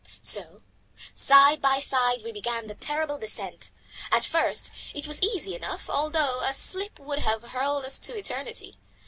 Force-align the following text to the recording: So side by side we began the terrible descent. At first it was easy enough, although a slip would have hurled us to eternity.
So 0.23 0.63
side 1.13 1.61
by 1.61 1.77
side 1.79 2.23
we 2.23 2.31
began 2.31 2.65
the 2.65 2.73
terrible 2.73 3.19
descent. 3.19 3.69
At 4.11 4.23
first 4.23 4.71
it 4.95 5.05
was 5.05 5.21
easy 5.21 5.53
enough, 5.53 5.87
although 5.91 6.39
a 6.41 6.53
slip 6.53 6.97
would 6.99 7.19
have 7.19 7.43
hurled 7.51 7.85
us 7.85 7.99
to 7.99 8.17
eternity. 8.17 8.79